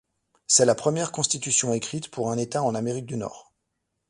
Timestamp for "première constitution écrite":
0.73-2.09